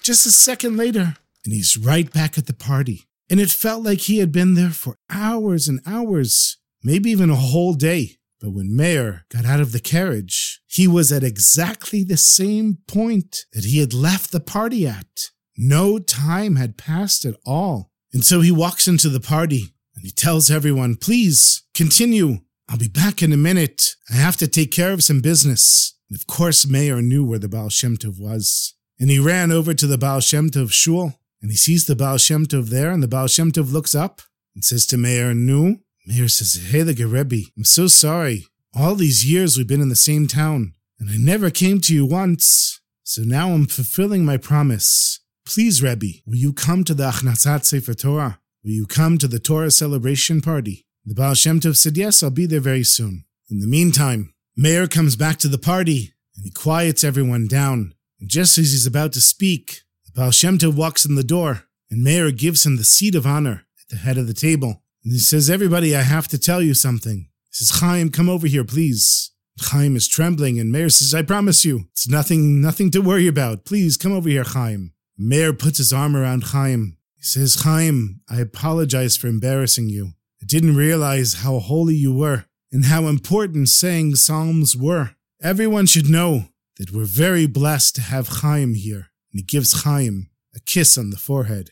just 0.07 0.25
a 0.25 0.31
second 0.31 0.77
later, 0.77 1.17
and 1.43 1.53
he's 1.53 1.75
right 1.75 2.13
back 2.13 2.37
at 2.37 2.47
the 2.47 2.53
party. 2.53 3.09
And 3.29 3.41
it 3.41 3.49
felt 3.49 3.83
like 3.83 3.99
he 3.99 4.19
had 4.19 4.31
been 4.31 4.53
there 4.53 4.69
for 4.69 4.97
hours 5.09 5.67
and 5.67 5.81
hours, 5.85 6.57
maybe 6.81 7.11
even 7.11 7.29
a 7.29 7.35
whole 7.35 7.73
day. 7.73 8.11
But 8.39 8.51
when 8.51 8.73
Meir 8.73 9.25
got 9.29 9.43
out 9.43 9.59
of 9.59 9.73
the 9.73 9.81
carriage, 9.81 10.61
he 10.65 10.87
was 10.87 11.11
at 11.11 11.25
exactly 11.25 12.05
the 12.05 12.15
same 12.15 12.77
point 12.87 13.43
that 13.51 13.65
he 13.65 13.79
had 13.79 13.93
left 13.93 14.31
the 14.31 14.39
party 14.39 14.87
at. 14.87 15.25
No 15.57 15.99
time 15.99 16.55
had 16.55 16.77
passed 16.77 17.25
at 17.25 17.35
all. 17.45 17.91
And 18.13 18.23
so 18.23 18.39
he 18.39 18.51
walks 18.51 18.87
into 18.87 19.09
the 19.09 19.19
party 19.19 19.73
and 19.93 20.05
he 20.05 20.11
tells 20.11 20.49
everyone, 20.49 20.95
please 20.95 21.63
continue. 21.73 22.37
I'll 22.69 22.77
be 22.77 22.87
back 22.87 23.21
in 23.21 23.33
a 23.33 23.37
minute. 23.37 23.95
I 24.09 24.13
have 24.13 24.37
to 24.37 24.47
take 24.47 24.71
care 24.71 24.93
of 24.93 25.03
some 25.03 25.19
business. 25.19 25.97
And 26.09 26.17
of 26.17 26.27
course, 26.27 26.65
Meir 26.65 27.01
knew 27.01 27.25
where 27.25 27.39
the 27.39 27.49
Baal 27.49 27.67
Shem 27.67 27.97
Tov 27.97 28.21
was. 28.21 28.73
And 28.99 29.11
he 29.11 29.19
ran 29.19 29.51
over 29.51 29.73
to 29.73 29.85
the 29.85 29.97
Baal 29.97 30.19
Shem 30.19 30.49
Tov 30.49 30.71
shul, 30.71 31.19
and 31.41 31.51
he 31.51 31.57
sees 31.57 31.85
the 31.85 31.95
Baal 31.95 32.17
Shem 32.17 32.45
Tov 32.45 32.69
there, 32.69 32.91
and 32.91 33.03
the 33.03 33.07
Baal 33.07 33.27
Shem 33.27 33.51
Tov 33.51 33.71
looks 33.71 33.93
up 33.93 34.21
and 34.55 34.63
says 34.63 34.85
to 34.87 34.97
Meir, 34.97 35.33
Nu? 35.33 35.77
Meir 36.07 36.27
says, 36.27 36.71
Hey, 36.71 36.81
the 36.81 37.05
Rebbe, 37.05 37.49
I'm 37.55 37.63
so 37.63 37.87
sorry. 37.87 38.47
All 38.75 38.95
these 38.95 39.29
years 39.29 39.55
we've 39.55 39.67
been 39.67 39.81
in 39.81 39.89
the 39.89 39.95
same 39.95 40.27
town, 40.27 40.73
and 40.99 41.09
I 41.09 41.17
never 41.17 41.51
came 41.51 41.79
to 41.81 41.93
you 41.93 42.05
once. 42.05 42.81
So 43.03 43.21
now 43.21 43.51
I'm 43.51 43.67
fulfilling 43.67 44.25
my 44.25 44.37
promise. 44.37 45.19
Please, 45.45 45.83
Rebbe, 45.83 46.21
will 46.25 46.35
you 46.35 46.51
come 46.51 46.83
to 46.83 46.93
the 46.93 47.09
Achnasat 47.09 47.65
Sefer 47.65 47.93
Torah? 47.93 48.39
Will 48.63 48.71
you 48.71 48.85
come 48.87 49.17
to 49.19 49.27
the 49.27 49.39
Torah 49.39 49.71
celebration 49.71 50.41
party? 50.41 50.85
The 51.05 51.13
Baal 51.13 51.35
Shem 51.35 51.59
Tov 51.59 51.77
said, 51.77 51.97
Yes, 51.97 52.23
I'll 52.23 52.31
be 52.31 52.47
there 52.47 52.59
very 52.59 52.83
soon. 52.83 53.25
In 53.49 53.59
the 53.59 53.67
meantime, 53.67 54.33
Meir 54.57 54.87
comes 54.87 55.15
back 55.15 55.37
to 55.37 55.47
the 55.47 55.59
party, 55.59 56.13
and 56.35 56.43
he 56.43 56.51
quiets 56.51 57.03
everyone 57.03 57.47
down 57.47 57.93
and 58.19 58.29
just 58.29 58.57
as 58.57 58.71
he's 58.71 58.87
about 58.87 59.13
to 59.13 59.21
speak, 59.21 59.81
the 60.05 60.11
Baal 60.11 60.31
Shem 60.31 60.57
Tov 60.57 60.75
walks 60.75 61.05
in 61.05 61.15
the 61.15 61.23
door, 61.23 61.63
and 61.89 62.03
Meir 62.03 62.31
gives 62.31 62.65
him 62.65 62.77
the 62.77 62.83
seat 62.83 63.15
of 63.15 63.25
honor 63.25 63.65
at 63.81 63.89
the 63.89 63.97
head 63.97 64.17
of 64.17 64.27
the 64.27 64.33
table. 64.33 64.83
And 65.03 65.13
he 65.13 65.19
says, 65.19 65.49
Everybody, 65.49 65.95
I 65.95 66.01
have 66.01 66.27
to 66.29 66.37
tell 66.37 66.61
you 66.61 66.73
something. 66.73 67.29
He 67.49 67.51
says, 67.51 67.79
Chaim, 67.79 68.09
come 68.09 68.29
over 68.29 68.47
here, 68.47 68.63
please. 68.63 69.31
Chaim 69.59 69.95
is 69.95 70.07
trembling, 70.07 70.59
and 70.59 70.71
Meir 70.71 70.89
says, 70.89 71.15
I 71.15 71.21
promise 71.21 71.65
you, 71.65 71.85
it's 71.91 72.07
nothing, 72.07 72.61
nothing 72.61 72.91
to 72.91 72.99
worry 72.99 73.27
about. 73.27 73.65
Please 73.65 73.97
come 73.97 74.11
over 74.11 74.29
here, 74.29 74.43
Chaim. 74.43 74.93
Meir 75.17 75.53
puts 75.53 75.79
his 75.79 75.91
arm 75.91 76.15
around 76.15 76.45
Chaim. 76.45 76.97
He 77.15 77.23
says, 77.23 77.63
Chaim, 77.63 78.21
I 78.29 78.39
apologize 78.39 79.17
for 79.17 79.27
embarrassing 79.27 79.89
you. 79.89 80.13
I 80.41 80.45
didn't 80.45 80.75
realize 80.75 81.35
how 81.35 81.57
holy 81.59 81.95
you 81.95 82.13
were 82.13 82.45
and 82.71 82.85
how 82.85 83.07
important 83.07 83.69
saying 83.69 84.15
psalms 84.15 84.75
were. 84.77 85.11
Everyone 85.41 85.85
should 85.87 86.09
know 86.09 86.49
that 86.77 86.91
we're 86.91 87.05
very 87.05 87.47
blessed 87.47 87.95
to 87.95 88.01
have 88.01 88.27
Chaim 88.27 88.73
here. 88.73 89.09
And 89.31 89.39
he 89.39 89.43
gives 89.43 89.83
Chaim 89.83 90.29
a 90.55 90.59
kiss 90.59 90.97
on 90.97 91.09
the 91.09 91.17
forehead. 91.17 91.71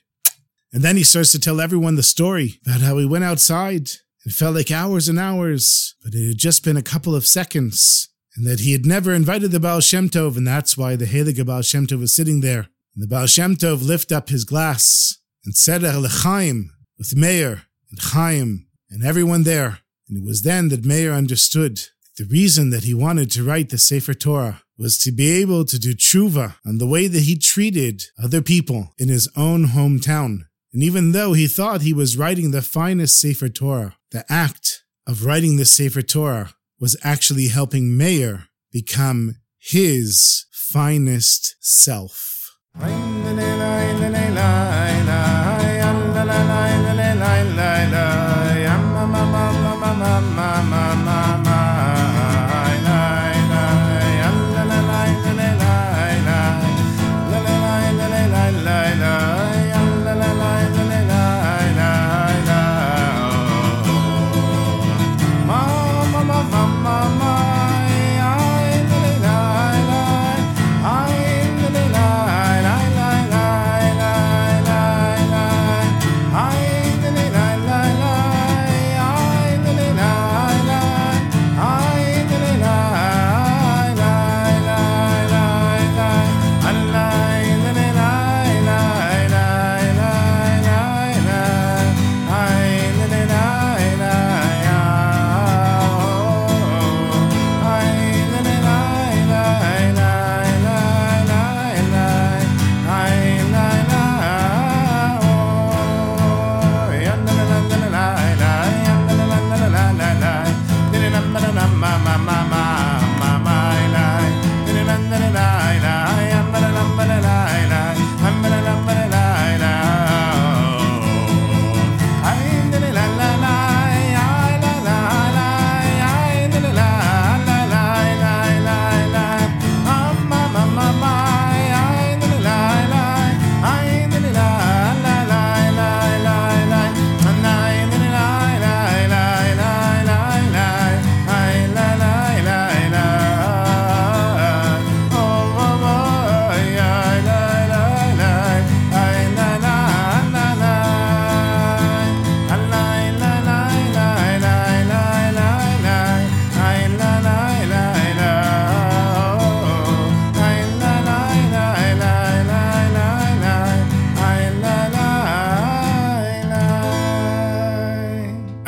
And 0.74 0.84
then 0.84 0.98
he 0.98 1.04
starts 1.04 1.32
to 1.32 1.40
tell 1.40 1.62
everyone 1.62 1.96
the 1.96 2.04
story 2.04 2.60
about 2.66 2.82
how 2.82 2.98
he 2.98 3.06
went 3.06 3.24
outside. 3.24 3.90
It 4.26 4.34
felt 4.34 4.56
like 4.56 4.72
hours 4.72 5.08
and 5.08 5.20
hours, 5.20 5.96
but 6.04 6.14
it 6.14 6.28
had 6.28 6.38
just 6.38 6.64
been 6.64 6.78
a 6.78 6.82
couple 6.82 7.16
of 7.16 7.26
seconds. 7.26 8.10
And 8.36 8.46
that 8.46 8.60
he 8.60 8.74
had 8.74 8.86
never 8.86 9.14
invited 9.14 9.52
the 9.52 9.60
Baal 9.60 9.80
Shem 9.80 10.10
Tov, 10.10 10.36
and 10.36 10.46
that's 10.46 10.78
why 10.78 10.98
the 10.98 11.06
Heilige 11.06 11.46
Baal 11.46 11.62
Shem 11.62 11.88
Tov 11.88 12.02
was 12.02 12.14
sitting 12.14 12.42
there. 12.42 12.68
And 12.94 13.04
the 13.04 13.08
Baal 13.08 13.28
Shem 13.28 13.56
Tov 13.56 13.86
lifted 13.86 14.16
up 14.16 14.30
his 14.30 14.44
glass 14.44 15.18
and 15.46 15.56
said 15.56 15.84
Chaim 15.84 16.72
with 16.98 17.16
Meir 17.16 17.64
and 17.90 18.00
Chaim 18.02 18.68
and 18.90 19.06
everyone 19.06 19.44
there. 19.44 19.80
And 20.10 20.18
it 20.18 20.24
was 20.24 20.42
then 20.42 20.70
that 20.70 20.86
Meir 20.86 21.14
understood 21.14 21.80
the 22.18 22.26
reason 22.26 22.70
that 22.70 22.86
he 22.86 22.94
wanted 22.94 23.30
to 23.32 23.44
write 23.44 23.70
the 23.70 23.78
Sefer 23.78 24.14
Torah 24.14 24.62
was 24.78 24.98
to 25.00 25.12
be 25.12 25.32
able 25.42 25.66
to 25.66 25.78
do 25.78 25.94
tshuva 25.94 26.56
on 26.66 26.78
the 26.78 26.88
way 26.88 27.08
that 27.08 27.24
he 27.24 27.38
treated 27.38 28.04
other 28.22 28.42
people 28.42 28.94
in 28.98 29.10
his 29.10 29.30
own 29.36 29.68
hometown. 29.68 30.46
And 30.74 30.84
even 30.84 31.12
though 31.12 31.34
he 31.34 31.48
thought 31.48 31.82
he 31.82 31.94
was 31.94 32.18
writing 32.18 32.52
the 32.52 32.62
finest 32.62 33.20
Sefer 33.20 33.50
Torah, 33.50 33.98
the 34.12 34.26
act 34.30 34.84
of 35.08 35.26
writing 35.26 35.58
the 35.58 35.66
Sefer 35.66 36.02
Torah 36.02 36.54
was 36.80 36.98
actually 37.04 37.48
helping 37.48 37.98
Meir 37.98 38.48
become 38.72 39.36
his 39.58 40.46
finest 40.52 41.56
self. 41.60 42.58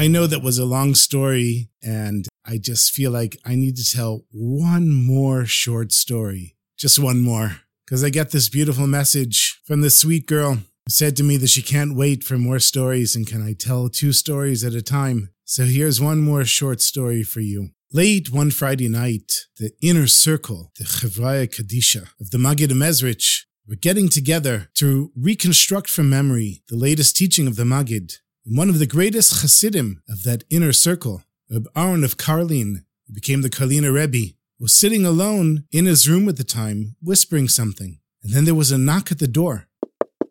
I 0.08 0.10
know 0.10 0.26
that 0.26 0.42
was 0.42 0.58
a 0.58 0.64
long 0.64 0.96
story, 0.96 1.70
and 1.84 2.30
I 2.46 2.60
just 2.60 2.94
feel 2.94 3.12
like 3.12 3.38
I 3.44 3.56
need 3.56 3.76
to 3.76 3.84
tell 3.84 4.24
one 4.32 4.90
more 4.90 5.46
short 5.46 5.92
story. 5.92 6.56
Just 6.78 6.98
one 6.98 7.20
more. 7.20 7.58
Because 7.84 8.06
I 8.06 8.10
get 8.10 8.32
this 8.32 8.48
beautiful 8.48 8.88
message 8.88 9.62
from 9.66 9.82
this 9.82 10.00
sweet 10.00 10.26
girl 10.26 10.54
who 10.54 10.62
said 10.88 11.18
to 11.18 11.24
me 11.24 11.36
that 11.36 11.50
she 11.50 11.62
can't 11.62 11.94
wait 11.94 12.24
for 12.24 12.38
more 12.38 12.60
stories 12.60 13.18
and 13.18 13.28
can 13.28 13.46
I 13.46 13.52
tell 13.52 13.90
two 13.90 14.14
stories 14.14 14.64
at 14.64 14.74
a 14.74 14.82
time. 14.82 15.32
So 15.44 15.66
here's 15.66 16.00
one 16.00 16.22
more 16.22 16.46
short 16.46 16.80
story 16.80 17.22
for 17.22 17.42
you. 17.42 17.72
Late 17.92 18.32
one 18.32 18.52
Friday 18.52 18.88
night, 18.88 19.34
the 19.58 19.72
inner 19.82 20.08
circle, 20.08 20.72
the 20.80 20.86
Chevraya 20.86 21.54
Kadisha 21.54 22.08
of 22.22 22.32
the 22.32 22.38
Maggid 22.38 22.70
Mezritch, 22.70 23.42
were 23.68 23.76
getting 23.76 24.08
together 24.08 24.70
to 24.76 25.12
reconstruct 25.18 25.90
from 25.90 26.10
memory 26.10 26.64
the 26.70 26.78
latest 26.78 27.18
teaching 27.18 27.46
of 27.46 27.58
the 27.58 27.66
Maggid. 27.66 28.20
One 28.50 28.70
of 28.70 28.80
the 28.80 28.88
greatest 28.88 29.42
Hasidim 29.42 30.04
of 30.08 30.24
that 30.24 30.46
inner 30.50 30.72
circle, 30.72 31.24
Reb 31.52 31.68
Aaron 31.76 32.06
of 32.06 32.16
Karlin, 32.16 32.86
who 33.06 33.14
became 33.14 33.42
the 33.42 33.50
Karliner 33.50 33.94
Rebbe, 33.94 34.36
was 34.58 34.74
sitting 34.74 35.06
alone 35.06 35.66
in 35.70 35.86
his 35.86 36.08
room 36.08 36.30
at 36.30 36.38
the 36.38 36.46
time, 36.46 36.96
whispering 37.02 37.50
something. 37.50 38.00
And 38.24 38.32
then 38.32 38.46
there 38.46 38.56
was 38.56 38.72
a 38.72 38.78
knock 38.78 39.12
at 39.12 39.20
the 39.20 39.28
door. 39.28 39.68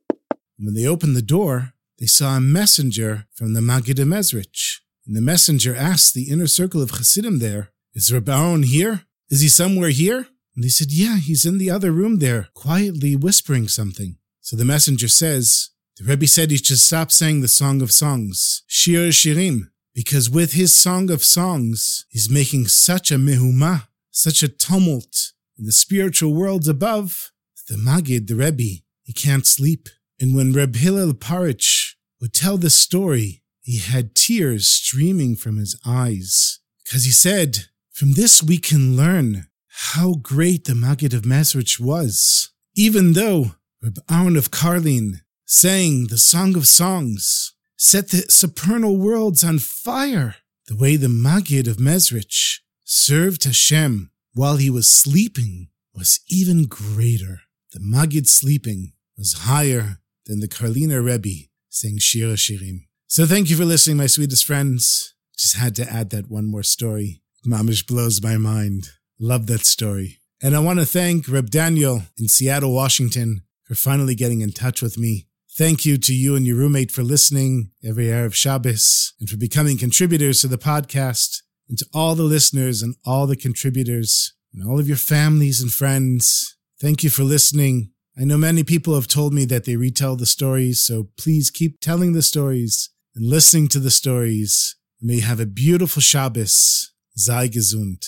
And 0.01 0.65
when 0.65 0.75
they 0.75 0.87
opened 0.87 1.15
the 1.15 1.21
door, 1.21 1.75
they 1.99 2.07
saw 2.07 2.39
a 2.39 2.41
messenger 2.41 3.27
from 3.35 3.53
the 3.53 3.61
Maggid 3.61 3.99
Mezritch. 3.99 4.81
And 5.07 5.15
the 5.15 5.21
messenger 5.21 5.77
asked 5.77 6.15
the 6.15 6.31
inner 6.31 6.47
circle 6.47 6.81
of 6.81 6.93
Hasidim 6.93 7.39
there, 7.39 7.71
Is 7.93 8.11
Reb 8.11 8.31
Aaron 8.31 8.63
here? 8.63 9.03
Is 9.29 9.43
he 9.43 9.49
somewhere 9.49 9.91
here? 9.91 10.29
And 10.55 10.65
they 10.65 10.69
said, 10.69 10.91
Yeah, 10.91 11.19
he's 11.19 11.45
in 11.45 11.59
the 11.59 11.71
other 11.71 11.93
room 11.93 12.21
there, 12.21 12.49
quietly 12.55 13.15
whispering 13.15 13.69
something. 13.69 14.17
So 14.41 14.57
the 14.57 14.65
messenger 14.65 15.09
says, 15.09 15.69
The 15.99 16.05
Rebbe 16.05 16.27
said 16.27 16.51
he 16.51 16.59
should 16.59 16.79
stop 16.79 17.11
saying 17.11 17.41
the 17.41 17.49
Song 17.49 17.81
of 17.81 17.91
Songs, 17.91 18.63
Shir 18.67 19.09
Shirim, 19.09 19.71
because 19.95 20.29
with 20.29 20.53
his 20.53 20.77
Song 20.77 21.11
of 21.11 21.25
Songs, 21.25 22.05
he's 22.11 22.31
making 22.31 22.67
such 22.67 23.11
a 23.11 23.17
mehumah, 23.17 23.89
such 24.11 24.43
a 24.43 24.49
tumult 24.49 25.33
in 25.59 25.65
the 25.65 25.73
spiritual 25.73 26.35
worlds 26.35 26.69
above, 26.69 27.33
that 27.57 27.75
the 27.75 27.83
Maggid, 27.83 28.29
the 28.29 28.37
Rebbe, 28.37 28.83
he 29.05 29.13
can't 29.15 29.47
sleep. 29.47 29.89
And 30.21 30.37
when 30.37 30.53
Reb 30.53 30.77
Hillel 30.77 31.15
Parich 31.15 31.95
would 32.21 32.35
tell 32.35 32.59
the 32.59 32.69
story, 32.69 33.43
he 33.63 33.79
had 33.79 34.15
tears 34.15 34.67
streaming 34.67 35.35
from 35.35 35.57
his 35.57 35.81
eyes. 35.87 36.61
Because 36.85 37.05
he 37.05 37.11
said, 37.11 37.69
From 37.91 38.13
this 38.13 38.43
we 38.43 38.59
can 38.59 38.97
learn 38.97 39.47
how 39.69 40.17
great 40.17 40.67
the 40.67 40.75
Maggid 40.75 41.15
of 41.15 41.23
Mezritch 41.23 41.81
was. 41.81 42.51
Even 42.75 43.15
though 43.15 43.53
Reb 43.83 43.99
Aaron 44.11 44.37
of 44.37 44.51
Karlin 44.51 45.21
sang 45.47 46.09
the 46.09 46.19
Song 46.19 46.57
of 46.57 46.67
Songs, 46.67 47.55
set 47.77 48.09
the 48.09 48.27
supernal 48.29 48.97
worlds 48.99 49.45
on 49.45 49.61
fire, 49.61 50.37
the 50.67 50.77
way 50.77 50.97
the 50.97 51.09
Maggid 51.09 51.69
of 51.69 51.77
Mezritch 51.77 52.59
served 52.85 53.45
Hashem 53.45 54.11
while 54.35 54.57
he 54.57 54.69
was 54.69 54.91
sleeping 54.91 55.69
was 55.95 56.21
even 56.29 56.65
greater. 56.65 57.43
The 57.73 57.79
Maggid 57.81 58.29
sleeping 58.29 58.93
was 59.17 59.45
higher 59.45 60.01
than 60.27 60.41
the 60.41 60.49
Karliner 60.49 61.05
Rebbe 61.05 61.47
saying 61.71 61.99
Shir 61.99 62.35
Shirim. 62.35 62.87
So 63.07 63.25
thank 63.25 63.49
you 63.49 63.57
for 63.57 63.65
listening, 63.65 63.99
my 63.99 64.07
sweetest 64.07 64.45
friends. 64.45 65.15
Just 65.39 65.57
had 65.57 65.77
to 65.77 65.89
add 65.89 66.11
that 66.11 66.29
one 66.29 66.47
more 66.47 66.65
story. 66.65 67.23
Mamish 67.47 67.87
blows 67.87 68.21
my 68.21 68.37
mind. 68.37 68.91
Love 69.21 69.47
that 69.47 69.65
story. 69.65 70.19
And 70.43 70.57
I 70.57 70.59
want 70.59 70.81
to 70.81 70.87
thank 70.87 71.29
Reb 71.29 71.51
Daniel 71.51 72.03
in 72.19 72.29
Seattle, 72.29 72.75
Washington 72.75 73.43
for 73.63 73.75
finally 73.75 74.15
getting 74.15 74.41
in 74.41 74.53
touch 74.53 74.83
with 74.83 74.99
me. 74.99 75.27
Thank 75.57 75.87
you 75.87 75.97
to 75.97 76.15
you 76.15 76.37
and 76.37 76.47
your 76.47 76.59
roommate 76.59 76.91
for 76.91 77.03
listening 77.03 77.71
every 77.83 78.09
Erev 78.09 78.35
Shabbos 78.35 79.15
and 79.19 79.27
for 79.27 79.39
becoming 79.39 79.79
contributors 79.79 80.43
to 80.43 80.49
the 80.49 80.59
podcast 80.59 81.41
and 81.67 81.79
to 81.79 81.87
all 81.95 82.15
the 82.15 82.25
listeners 82.25 82.83
and 82.83 82.95
all 83.07 83.27
the 83.27 83.39
contributors 83.39 84.35
and 84.53 84.69
all 84.69 84.79
of 84.79 84.87
your 84.87 84.99
families 84.99 85.63
and 85.63 85.73
friends. 85.73 86.59
Thank 86.79 87.03
you 87.03 87.09
for 87.09 87.23
listening. 87.23 87.93
I 88.21 88.25
know 88.25 88.37
many 88.37 88.65
people 88.65 88.95
have 88.97 89.09
told 89.09 89.33
me 89.33 89.47
that 89.47 89.65
they 89.65 89.77
retell 89.77 90.15
the 90.15 90.27
stories, 90.27 90.85
so 90.85 91.09
please 91.19 91.51
keep 91.51 91.81
telling 91.81 92.13
the 92.13 92.21
stories 92.21 92.91
and 93.15 93.25
listening 93.25 93.69
to 93.69 93.81
the 93.81 93.91
stories. 93.91 94.77
May 95.01 95.15
you 95.15 95.23
have 95.23 95.41
a 95.41 95.47
beautiful 95.47 96.03
Shabbos. 96.03 96.93
Sei 97.17 97.49
gesund. 97.49 98.03